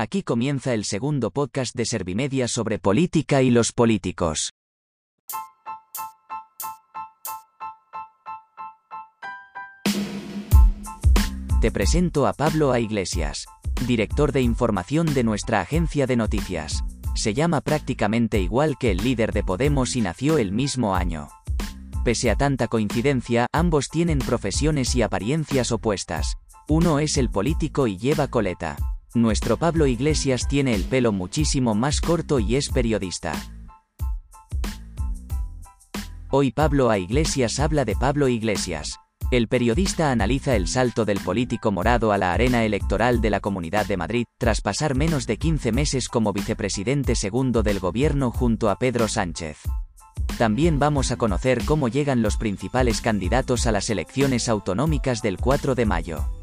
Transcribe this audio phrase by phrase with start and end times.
[0.00, 4.52] Aquí comienza el segundo podcast de Servimedia sobre política y los políticos.
[11.60, 12.78] Te presento a Pablo A.
[12.78, 13.46] Iglesias,
[13.88, 16.84] director de información de nuestra agencia de noticias.
[17.16, 21.26] Se llama prácticamente igual que el líder de Podemos y nació el mismo año.
[22.04, 26.36] Pese a tanta coincidencia, ambos tienen profesiones y apariencias opuestas.
[26.68, 28.76] Uno es el político y lleva coleta.
[29.14, 33.32] Nuestro Pablo Iglesias tiene el pelo muchísimo más corto y es periodista.
[36.30, 38.98] Hoy Pablo a Iglesias habla de Pablo Iglesias.
[39.30, 43.86] El periodista analiza el salto del político morado a la arena electoral de la Comunidad
[43.86, 48.76] de Madrid, tras pasar menos de 15 meses como vicepresidente segundo del gobierno junto a
[48.76, 49.56] Pedro Sánchez.
[50.36, 55.74] También vamos a conocer cómo llegan los principales candidatos a las elecciones autonómicas del 4
[55.74, 56.37] de mayo.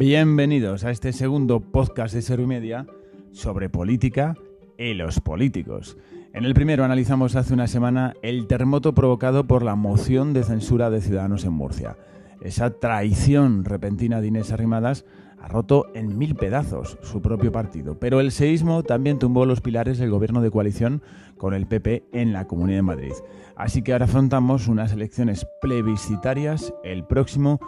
[0.00, 2.86] Bienvenidos a este segundo podcast de Servimedia
[3.32, 4.34] sobre política
[4.78, 5.98] y los políticos.
[6.32, 10.88] En el primero analizamos hace una semana el terremoto provocado por la moción de censura
[10.88, 11.98] de Ciudadanos en Murcia.
[12.40, 15.04] Esa traición repentina de Inés Arrimadas
[15.38, 19.98] ha roto en mil pedazos su propio partido, pero el seísmo también tumbó los pilares
[19.98, 21.02] del gobierno de coalición
[21.36, 23.12] con el PP en la Comunidad de Madrid.
[23.54, 27.60] Así que ahora afrontamos unas elecciones plebiscitarias el próximo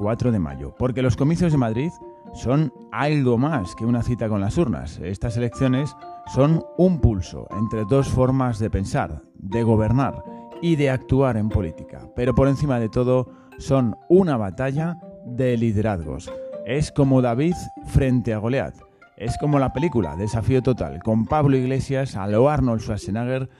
[0.00, 1.90] 4 de mayo, porque los comicios de Madrid
[2.32, 4.98] son algo más que una cita con las urnas.
[5.02, 5.94] Estas elecciones
[6.34, 10.24] son un pulso entre dos formas de pensar, de gobernar
[10.62, 12.08] y de actuar en política.
[12.16, 13.28] Pero por encima de todo,
[13.58, 16.32] son una batalla de liderazgos.
[16.64, 18.74] Es como David frente a Goliat.
[19.18, 23.50] Es como la película Desafío Total, con Pablo Iglesias a lo Arnold Schwarzenegger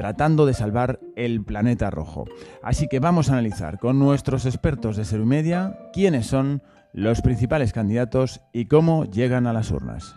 [0.00, 2.24] tratando de salvar el planeta rojo.
[2.62, 6.62] Así que vamos a analizar con nuestros expertos de Servimedia quiénes son
[6.94, 10.16] los principales candidatos y cómo llegan a las urnas.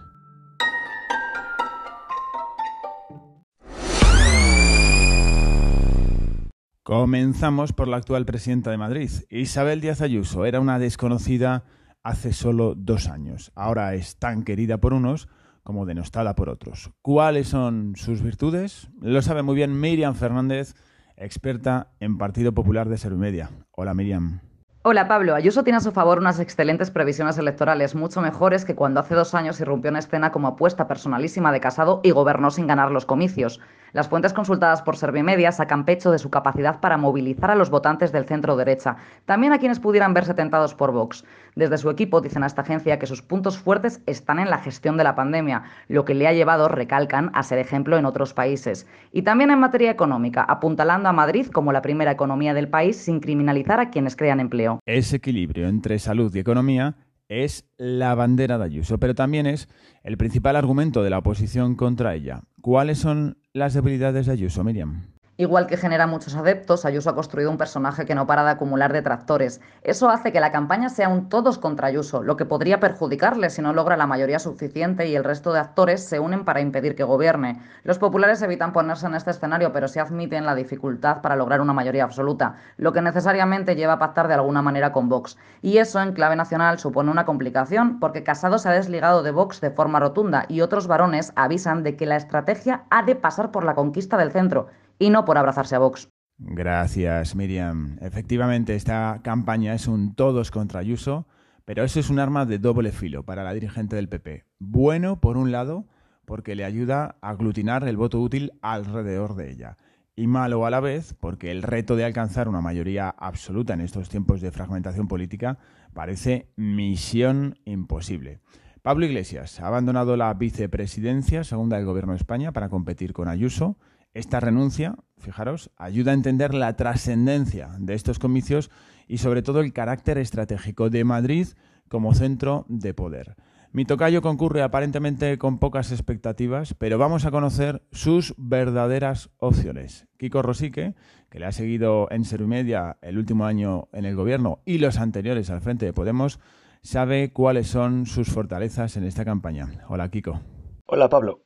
[6.84, 9.12] Comenzamos por la actual presidenta de Madrid.
[9.30, 11.66] Isabel Díaz Ayuso era una desconocida
[12.04, 13.52] hace solo dos años.
[13.54, 15.28] Ahora es tan querida por unos
[15.64, 16.92] como denostada por otros.
[17.02, 18.90] ¿Cuáles son sus virtudes?
[19.02, 20.76] Lo sabe muy bien Miriam Fernández,
[21.18, 23.50] experta en Partido Popular de Servimedia.
[23.72, 24.53] Hola Miriam.
[24.86, 29.00] Hola Pablo, Ayuso tiene a su favor unas excelentes previsiones electorales, mucho mejores que cuando
[29.00, 32.92] hace dos años irrumpió en escena como apuesta personalísima de Casado y gobernó sin ganar
[32.92, 33.62] los comicios.
[33.94, 38.12] Las fuentes consultadas por Servimedia sacan pecho de su capacidad para movilizar a los votantes
[38.12, 41.24] del centro derecha, también a quienes pudieran verse tentados por Vox.
[41.56, 44.98] Desde su equipo dicen a esta agencia que sus puntos fuertes están en la gestión
[44.98, 48.86] de la pandemia, lo que le ha llevado, recalcan, a ser ejemplo en otros países.
[49.14, 53.20] Y también en materia económica, apuntalando a Madrid como la primera economía del país sin
[53.20, 54.73] criminalizar a quienes crean empleo.
[54.86, 56.96] Ese equilibrio entre salud y economía
[57.30, 59.70] es la bandera de Ayuso, pero también es
[60.04, 62.44] el principal argumento de la oposición contra ella.
[62.62, 65.13] ¿Cuáles son las debilidades de Ayuso, Miriam?
[65.36, 68.94] Igual que genera muchos adeptos, Ayuso ha construido un personaje que no para de acumular
[68.94, 69.62] detractores.
[69.82, 73.64] Eso hace que la campaña sea un todos contra Ayuso, lo que podría perjudicarle si
[73.64, 77.04] no logra la mayoría suficiente y el resto de actores se unen para impedir que
[77.04, 77.60] gobierne.
[77.84, 81.74] Los populares evitan ponerse en este escenario, pero sí admiten la dificultad para lograr una
[81.74, 85.36] mayoría absoluta, lo que necesariamente lleva a pactar de alguna manera con Vox.
[85.64, 89.62] Y eso, en clave nacional, supone una complicación, porque Casado se ha desligado de Vox
[89.62, 93.64] de forma rotunda y otros varones avisan de que la estrategia ha de pasar por
[93.64, 94.68] la conquista del centro
[95.00, 96.10] y no por abrazarse a Vox.
[96.38, 97.98] Gracias, Miriam.
[98.02, 101.28] Efectivamente, esta campaña es un todos contra Ayuso,
[101.66, 104.44] pero eso es un arma de doble filo para la dirigente del PP.
[104.60, 105.86] Bueno, por un lado,
[106.26, 109.78] porque le ayuda a aglutinar el voto útil alrededor de ella.
[110.16, 114.10] Y malo a la vez, porque el reto de alcanzar una mayoría absoluta en estos
[114.10, 115.58] tiempos de fragmentación política
[115.94, 118.40] parece misión imposible.
[118.84, 123.78] Pablo Iglesias ha abandonado la vicepresidencia segunda del Gobierno de España para competir con Ayuso
[124.14, 128.72] esta renuncia, fijaros, ayuda a entender la trascendencia de estos comicios
[129.08, 131.48] y sobre todo el carácter estratégico de Madrid
[131.88, 133.36] como centro de poder.
[133.72, 140.08] Mi tocayo concurre aparentemente con pocas expectativas, pero vamos a conocer sus verdaderas opciones.
[140.18, 140.94] Kiko Rosique,
[141.32, 145.50] que le ha seguido en Servimedia el último año en el gobierno y los anteriores
[145.50, 146.40] al frente de Podemos,
[146.84, 149.68] sabe cuáles son sus fortalezas en esta campaña.
[149.90, 150.40] Hola, Kiko.
[150.86, 151.42] Hola, Pablo.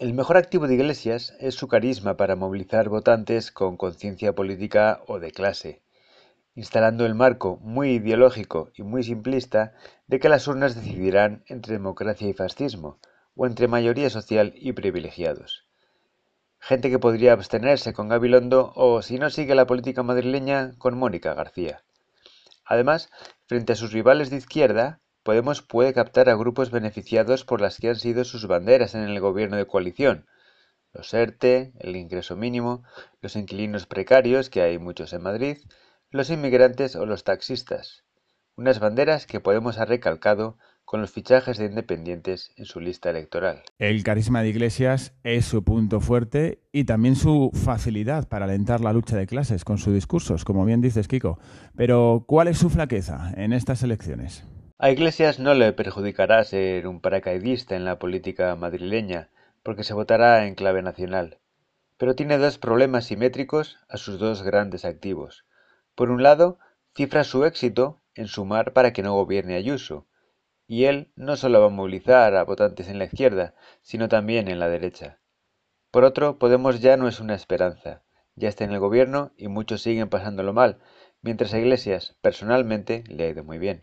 [0.00, 5.18] El mejor activo de Iglesias es su carisma para movilizar votantes con conciencia política o
[5.18, 5.82] de clase,
[6.54, 9.74] instalando el marco muy ideológico y muy simplista
[10.06, 12.98] de que las urnas decidirán entre democracia y fascismo,
[13.36, 15.68] o entre mayoría social y privilegiados.
[16.60, 21.34] gente que podría abstenerse con Gabilondo o, si no sigue la política madrileña, con Mónica
[21.34, 21.82] García.
[22.64, 23.10] Además,
[23.44, 27.88] frente a sus rivales de izquierda, Podemos puede captar a grupos beneficiados por las que
[27.88, 30.26] han sido sus banderas en el gobierno de coalición,
[30.92, 32.82] los ERTE, el ingreso mínimo,
[33.20, 35.58] los inquilinos precarios, que hay muchos en Madrid,
[36.10, 38.02] los inmigrantes o los taxistas.
[38.56, 43.62] Unas banderas que Podemos ha recalcado con los fichajes de independientes en su lista electoral.
[43.78, 48.92] El carisma de Iglesias es su punto fuerte y también su facilidad para alentar la
[48.92, 51.38] lucha de clases con sus discursos, como bien dices Kiko.
[51.76, 54.44] Pero, ¿cuál es su flaqueza en estas elecciones?
[54.82, 59.28] A Iglesias no le perjudicará ser un paracaidista en la política madrileña,
[59.62, 61.36] porque se votará en clave nacional.
[61.98, 65.44] Pero tiene dos problemas simétricos a sus dos grandes activos.
[65.94, 66.58] Por un lado,
[66.94, 70.06] cifra su éxito en sumar para que no gobierne Ayuso,
[70.66, 74.58] y él no solo va a movilizar a votantes en la izquierda, sino también en
[74.58, 75.18] la derecha.
[75.90, 78.02] Por otro, Podemos ya no es una esperanza,
[78.34, 80.78] ya está en el gobierno y muchos siguen pasándolo mal,
[81.20, 83.80] mientras a Iglesias, personalmente, le ha ido muy bien.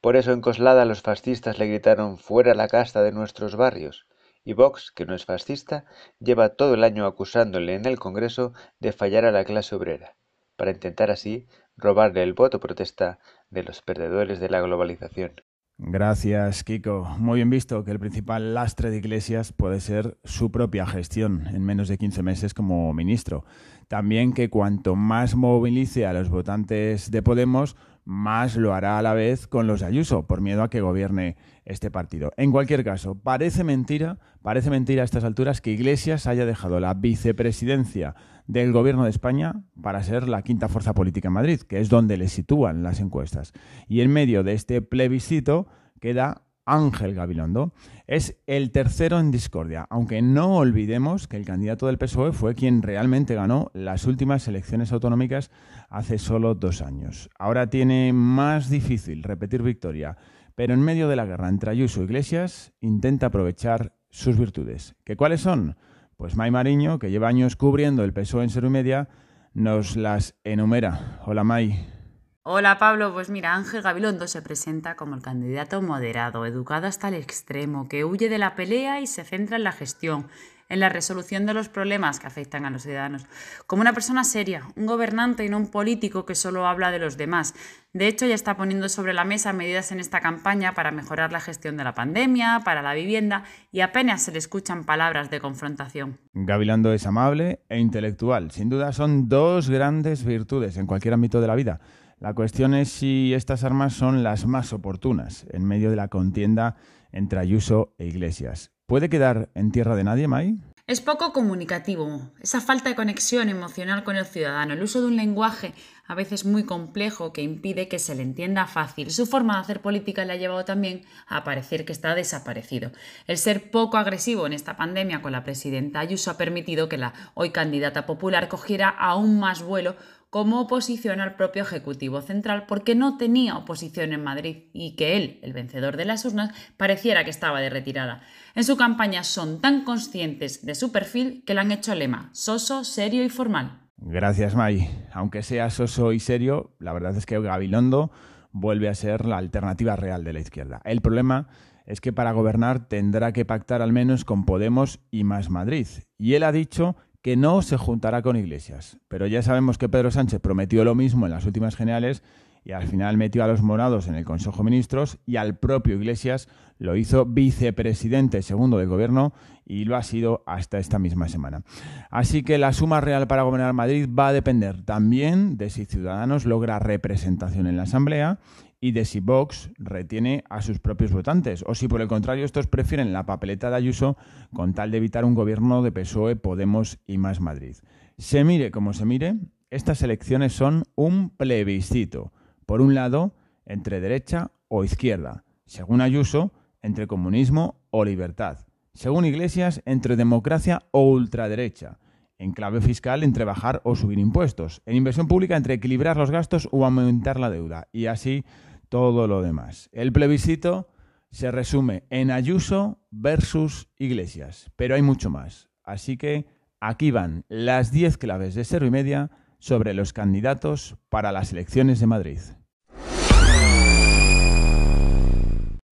[0.00, 4.06] Por eso en Coslada los fascistas le gritaron fuera la casta de nuestros barrios,
[4.44, 5.84] y Vox, que no es fascista,
[6.18, 10.16] lleva todo el año acusándole en el Congreso de fallar a la clase obrera,
[10.56, 13.18] para intentar así robarle el voto protesta
[13.50, 15.42] de los perdedores de la globalización.
[15.82, 17.06] Gracias, Kiko.
[17.18, 21.64] Muy bien visto que el principal lastre de Iglesias puede ser su propia gestión en
[21.64, 23.46] menos de 15 meses como ministro.
[23.88, 29.14] También que cuanto más movilice a los votantes de Podemos, más lo hará a la
[29.14, 32.32] vez con los de Ayuso, por miedo a que gobierne este partido.
[32.36, 36.94] En cualquier caso, parece mentira, parece mentira a estas alturas que Iglesias haya dejado la
[36.94, 38.14] vicepresidencia
[38.46, 42.16] del Gobierno de España para ser la quinta fuerza política en Madrid, que es donde
[42.16, 43.52] le sitúan las encuestas.
[43.86, 45.68] Y en medio de este plebiscito
[46.00, 47.72] queda Ángel Gabilondo.
[48.06, 52.82] Es el tercero en discordia, aunque no olvidemos que el candidato del PSOE fue quien
[52.82, 55.50] realmente ganó las últimas elecciones autonómicas
[55.88, 57.30] hace solo dos años.
[57.38, 60.16] Ahora tiene más difícil repetir victoria,
[60.54, 64.96] pero en medio de la guerra entre Ayuso e Iglesias intenta aprovechar sus virtudes.
[65.04, 65.76] ¿Qué cuáles son?
[66.16, 69.08] Pues May Mariño, que lleva años cubriendo el PSOE en Ser Media,
[69.54, 71.20] nos las enumera.
[71.24, 71.99] Hola May.
[72.42, 77.14] Hola Pablo, pues mira, Ángel Gabilondo se presenta como el candidato moderado, educado hasta el
[77.14, 80.26] extremo, que huye de la pelea y se centra en la gestión,
[80.70, 83.26] en la resolución de los problemas que afectan a los ciudadanos,
[83.66, 87.18] como una persona seria, un gobernante y no un político que solo habla de los
[87.18, 87.54] demás.
[87.92, 91.40] De hecho, ya está poniendo sobre la mesa medidas en esta campaña para mejorar la
[91.40, 96.16] gestión de la pandemia, para la vivienda, y apenas se le escuchan palabras de confrontación.
[96.32, 98.50] Gavilando es amable e intelectual.
[98.50, 101.80] Sin duda son dos grandes virtudes en cualquier ámbito de la vida.
[102.20, 106.76] La cuestión es si estas armas son las más oportunas en medio de la contienda
[107.12, 108.72] entre Ayuso e Iglesias.
[108.84, 110.58] ¿Puede quedar en tierra de nadie, May?
[110.86, 115.16] Es poco comunicativo, esa falta de conexión emocional con el ciudadano, el uso de un
[115.16, 115.72] lenguaje
[116.06, 119.10] a veces muy complejo que impide que se le entienda fácil.
[119.12, 122.90] Su forma de hacer política le ha llevado también a parecer que está desaparecido.
[123.28, 127.14] El ser poco agresivo en esta pandemia con la presidenta Ayuso ha permitido que la
[127.34, 129.94] hoy candidata popular cogiera aún más vuelo
[130.30, 135.40] como oposición al propio Ejecutivo Central porque no tenía oposición en Madrid y que él,
[135.42, 138.22] el vencedor de las urnas, pareciera que estaba de retirada.
[138.54, 142.84] En su campaña son tan conscientes de su perfil que le han hecho lema, soso,
[142.84, 143.80] serio y formal.
[143.96, 144.88] Gracias, May.
[145.12, 148.10] Aunque sea soso y serio, la verdad es que Gabilondo
[148.52, 150.80] vuelve a ser la alternativa real de la izquierda.
[150.84, 151.48] El problema
[151.86, 155.86] es que para gobernar tendrá que pactar al menos con Podemos y Más Madrid.
[156.18, 158.98] Y él ha dicho que no se juntará con Iglesias.
[159.08, 162.22] Pero ya sabemos que Pedro Sánchez prometió lo mismo en las últimas generales
[162.64, 165.94] y al final metió a los morados en el Consejo de Ministros y al propio
[165.94, 166.48] Iglesias
[166.78, 169.32] lo hizo vicepresidente segundo del gobierno
[169.64, 171.62] y lo ha sido hasta esta misma semana.
[172.10, 176.44] Así que la suma real para gobernar Madrid va a depender también de si Ciudadanos
[176.44, 178.40] logra representación en la Asamblea
[178.80, 182.66] y de si Vox retiene a sus propios votantes, o si por el contrario estos
[182.66, 184.16] prefieren la papeleta de Ayuso
[184.54, 187.76] con tal de evitar un gobierno de PSOE, Podemos y Más Madrid.
[188.16, 189.36] Se mire como se mire,
[189.70, 192.32] estas elecciones son un plebiscito.
[192.66, 193.34] Por un lado,
[193.66, 195.44] entre derecha o izquierda.
[195.66, 198.58] Según Ayuso, entre comunismo o libertad.
[198.94, 201.98] Según Iglesias, entre democracia o ultraderecha.
[202.38, 204.82] En clave fiscal, entre bajar o subir impuestos.
[204.86, 207.88] En inversión pública, entre equilibrar los gastos o aumentar la deuda.
[207.92, 208.44] Y así
[208.90, 209.88] todo lo demás.
[209.92, 210.90] El plebiscito
[211.30, 215.70] se resume en Ayuso versus Iglesias, pero hay mucho más.
[215.82, 216.46] Así que
[216.80, 222.00] aquí van las 10 claves de cero y media sobre los candidatos para las elecciones
[222.00, 222.40] de Madrid.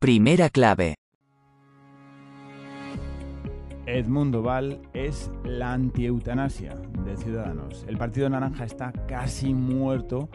[0.01, 0.95] Primera clave.
[3.87, 6.75] Edmundo Val es la antieutanasia
[7.05, 7.85] de Ciudadanos.
[7.89, 10.29] El Partido Naranja está casi muerto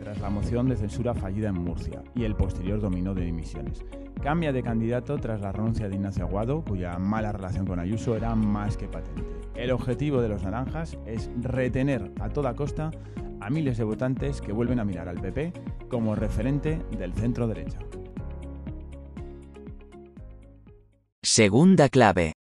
[0.00, 3.84] tras la moción de censura fallida en Murcia y el posterior dominó de dimisiones.
[4.22, 8.34] Cambia de candidato tras la renuncia de Ignacio Aguado, cuya mala relación con Ayuso era
[8.34, 9.22] más que patente.
[9.54, 12.90] El objetivo de los naranjas es retener a toda costa
[13.40, 15.52] a miles de votantes que vuelven a mirar al PP
[15.90, 17.78] como referente del centro derecha.
[21.22, 22.32] Segunda clave.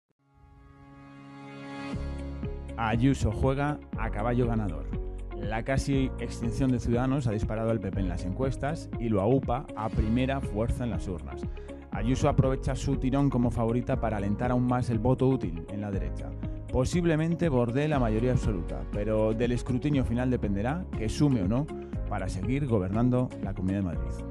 [2.77, 5.08] Ayuso juega a caballo ganador.
[5.41, 9.67] La casi extinción de Ciudadanos ha disparado al PP en las encuestas y lo aupa
[9.77, 11.43] a primera fuerza en las urnas.
[11.91, 15.91] Ayuso aprovecha su tirón como favorita para alentar aún más el voto útil en la
[15.91, 16.31] derecha.
[16.71, 21.67] Posiblemente borde la mayoría absoluta, pero del escrutinio final dependerá que sume o no
[22.09, 24.25] para seguir gobernando la Comunidad de Madrid.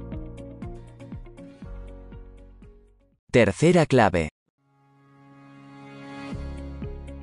[3.32, 4.30] Tercera clave.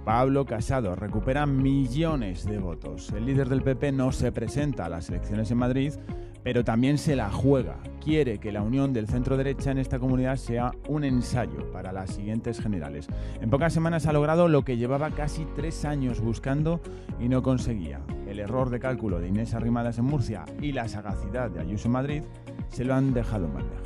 [0.04, 3.10] Pablo Casado recupera millones de votos.
[3.16, 5.94] El líder del PP no se presenta a las elecciones en Madrid,
[6.42, 7.78] pero también se la juega.
[8.04, 12.10] Quiere que la unión del centro derecha en esta comunidad sea un ensayo para las
[12.10, 13.06] siguientes generales.
[13.40, 16.82] En pocas semanas ha logrado lo que llevaba casi tres años buscando
[17.18, 18.02] y no conseguía.
[18.28, 22.22] El error de cálculo de Inés Arrimadas en Murcia y la sagacidad de Ayuso Madrid
[22.68, 23.80] se lo han dejado en bandeja.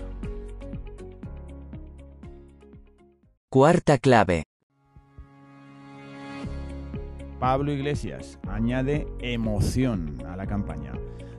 [3.51, 4.43] Cuarta clave.
[7.39, 10.93] Pablo Iglesias añade emoción a la campaña.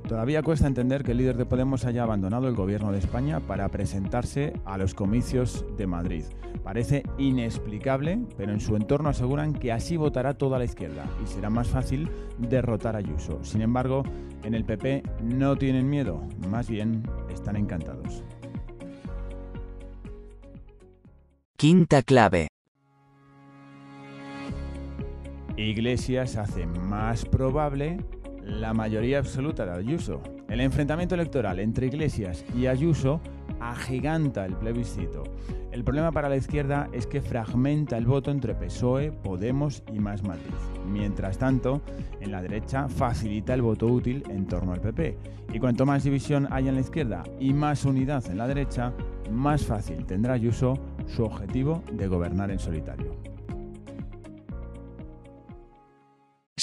[0.07, 3.69] Todavía cuesta entender que el líder de Podemos haya abandonado el gobierno de España para
[3.69, 6.23] presentarse a los comicios de Madrid.
[6.63, 11.51] Parece inexplicable, pero en su entorno aseguran que así votará toda la izquierda y será
[11.51, 13.43] más fácil derrotar a Ayuso.
[13.43, 14.03] Sin embargo,
[14.43, 18.23] en el PP no tienen miedo, más bien están encantados.
[21.55, 22.48] Quinta clave.
[25.67, 27.97] Iglesias hace más probable
[28.43, 30.21] la mayoría absoluta de Ayuso.
[30.47, 33.19] El enfrentamiento electoral entre Iglesias y Ayuso
[33.59, 35.23] agiganta el plebiscito.
[35.71, 40.23] El problema para la izquierda es que fragmenta el voto entre PSOE, Podemos y Más
[40.23, 40.53] Madrid.
[40.87, 41.81] Mientras tanto,
[42.21, 45.17] en la derecha facilita el voto útil en torno al PP.
[45.53, 48.93] Y cuanto más división haya en la izquierda y más unidad en la derecha,
[49.29, 50.75] más fácil tendrá Ayuso
[51.05, 53.28] su objetivo de gobernar en solitario.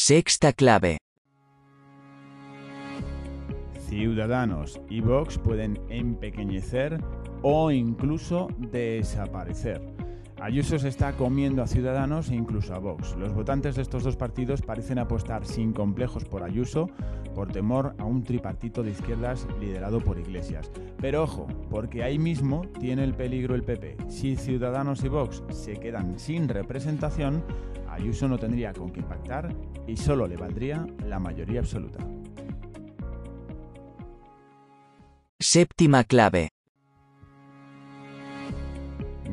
[0.08, 0.98] Sexta clave.
[3.88, 7.02] Ciudadanos y Vox pueden empequeñecer
[7.42, 9.82] o incluso desaparecer.
[10.40, 13.16] Ayuso se está comiendo a Ciudadanos e incluso a Vox.
[13.16, 16.88] Los votantes de estos dos partidos parecen apostar sin complejos por Ayuso
[17.34, 20.70] por temor a un tripartito de izquierdas liderado por Iglesias.
[21.00, 23.96] Pero ojo, porque ahí mismo tiene el peligro el PP.
[24.08, 27.42] Si Ciudadanos y Vox se quedan sin representación,
[27.96, 29.48] Ayuso no tendría con qué pactar
[29.86, 31.98] y solo le valdría la mayoría absoluta.
[35.38, 36.50] Séptima clave.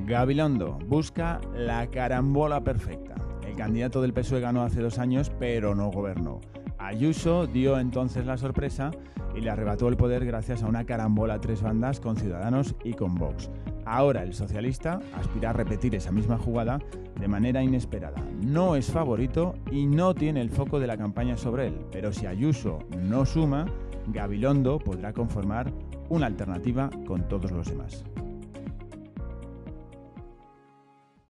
[0.06, 3.16] Gabilondo busca la carambola perfecta.
[3.46, 6.40] El candidato del PSOE ganó hace dos años, pero no gobernó.
[6.78, 8.92] Ayuso dio entonces la sorpresa
[9.36, 12.94] y le arrebató el poder gracias a una carambola a tres bandas con Ciudadanos y
[12.94, 13.50] con Vox.
[13.86, 16.80] Ahora el socialista aspira a repetir esa misma jugada
[17.20, 18.22] de manera inesperada.
[18.42, 22.26] No es favorito y no tiene el foco de la campaña sobre él, pero si
[22.26, 23.66] Ayuso no suma,
[24.08, 25.72] Gabilondo podrá conformar
[26.10, 28.04] una alternativa con todos los demás.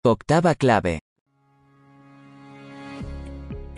[0.04, 1.00] Octava clave.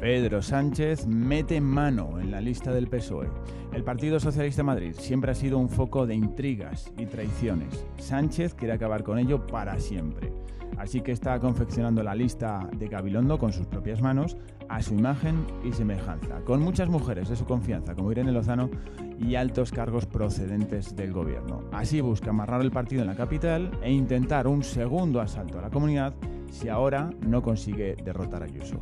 [0.02, 3.30] Pedro Sánchez mete mano en la lista del PSOE.
[3.72, 7.86] El Partido Socialista de Madrid siempre ha sido un foco de intrigas y traiciones.
[8.00, 10.34] Sánchez quiere acabar con ello para siempre.
[10.80, 14.38] Así que está confeccionando la lista de Gabilondo con sus propias manos,
[14.70, 18.72] a su imagen y semejanza, con muchas mujeres de su confianza, como Irene Lozano,
[19.20, 21.62] y altos cargos procedentes del gobierno.
[21.72, 25.70] Así busca amarrar el partido en la capital e intentar un segundo asalto a la
[25.70, 26.16] comunidad
[26.50, 28.82] si ahora no consigue derrotar a Ayuso.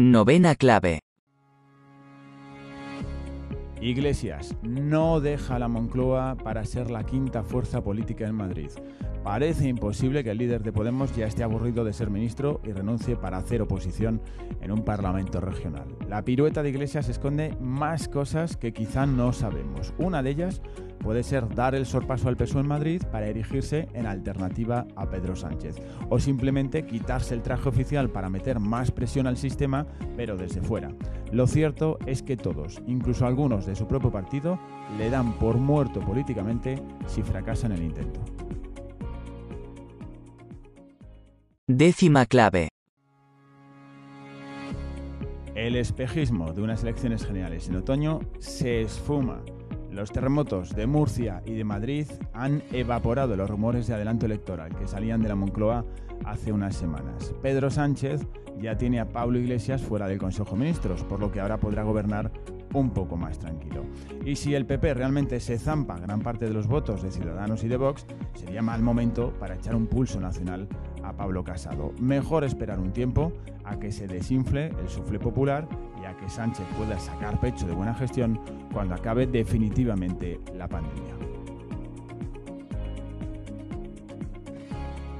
[0.00, 1.00] Novena clave.
[3.80, 8.70] Iglesias no deja la Moncloa para ser la quinta fuerza política en Madrid.
[9.24, 13.16] Parece imposible que el líder de Podemos ya esté aburrido de ser ministro y renuncie
[13.16, 14.22] para hacer oposición
[14.60, 15.88] en un parlamento regional.
[16.08, 19.94] La pirueta de Iglesias esconde más cosas que quizá no sabemos.
[19.98, 20.62] Una de ellas
[20.98, 25.36] puede ser dar el sorpaso al PSOE en Madrid para erigirse en alternativa a Pedro
[25.36, 25.76] Sánchez.
[26.08, 29.86] O simplemente quitarse el traje oficial para meter más presión al sistema,
[30.16, 30.92] pero desde fuera.
[31.32, 34.58] Lo cierto es que todos, incluso algunos de su propio partido,
[34.96, 38.20] le dan por muerto políticamente si fracasa en el intento.
[41.66, 42.68] Décima clave.
[45.54, 49.42] El espejismo de unas elecciones generales en otoño se esfuma.
[49.98, 54.86] Los terremotos de Murcia y de Madrid han evaporado los rumores de adelanto electoral que
[54.86, 55.84] salían de la Moncloa
[56.24, 57.34] hace unas semanas.
[57.42, 58.24] Pedro Sánchez
[58.60, 61.82] ya tiene a Pablo Iglesias fuera del Consejo de Ministros, por lo que ahora podrá
[61.82, 62.30] gobernar
[62.74, 63.82] un poco más tranquilo.
[64.24, 67.68] Y si el PP realmente se zampa gran parte de los votos de Ciudadanos y
[67.68, 70.68] de Vox, sería mal momento para echar un pulso nacional
[71.02, 71.92] a Pablo Casado.
[72.00, 73.32] Mejor esperar un tiempo
[73.64, 75.66] a que se desinfle el sufle popular
[76.16, 78.40] que Sánchez pueda sacar pecho de buena gestión
[78.72, 81.14] cuando acabe definitivamente la pandemia.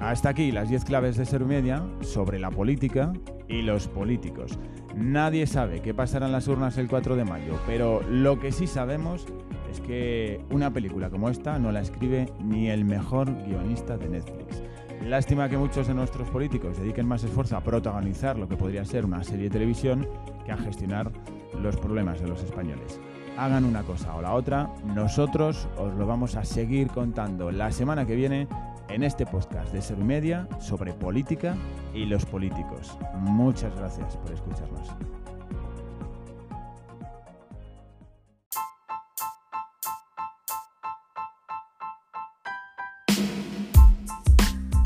[0.00, 3.12] Hasta aquí las 10 claves de Ser Media sobre la política
[3.49, 4.59] y los políticos.
[4.95, 8.66] Nadie sabe qué pasará en las urnas el 4 de mayo, pero lo que sí
[8.66, 9.26] sabemos
[9.71, 14.62] es que una película como esta no la escribe ni el mejor guionista de Netflix.
[15.05, 19.05] Lástima que muchos de nuestros políticos dediquen más esfuerzo a protagonizar lo que podría ser
[19.05, 20.07] una serie de televisión
[20.45, 21.11] que a gestionar
[21.62, 23.00] los problemas de los españoles.
[23.37, 28.05] Hagan una cosa o la otra, nosotros os lo vamos a seguir contando la semana
[28.05, 28.49] que viene
[28.88, 29.99] en este podcast de Ser
[30.59, 31.57] sobre política
[31.95, 32.99] y los políticos.
[33.14, 34.88] Muchas gracias por escucharnos.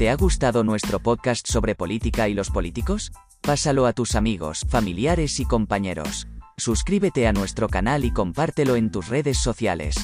[0.03, 3.13] ¿Te ha gustado nuestro podcast sobre política y los políticos?
[3.41, 6.27] Pásalo a tus amigos, familiares y compañeros.
[6.57, 9.95] Suscríbete a nuestro canal y compártelo en tus redes sociales.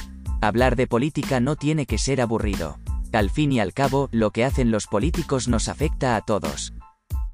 [0.41, 2.79] Hablar de política no tiene que ser aburrido.
[3.13, 6.75] Al fin y al cabo, lo que hacen los políticos nos afecta a todos.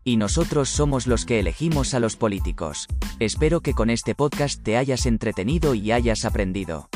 [0.03, 2.87] Y nosotros somos los que elegimos a los políticos.
[3.21, 6.89] Espero que con este podcast te hayas entretenido y hayas aprendido.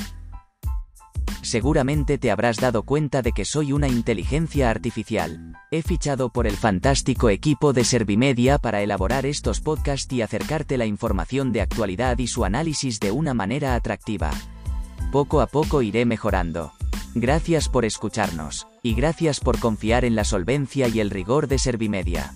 [1.49, 5.55] Seguramente te habrás dado cuenta de que soy una inteligencia artificial.
[5.71, 10.85] He fichado por el fantástico equipo de Servimedia para elaborar estos podcasts y acercarte la
[10.85, 14.31] información de actualidad y su análisis de una manera atractiva.
[15.11, 16.73] Poco a poco iré mejorando.
[17.15, 22.35] Gracias por escucharnos, y gracias por confiar en la solvencia y el rigor de Servimedia.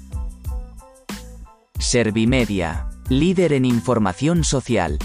[1.79, 4.99] Servimedia, líder en información social.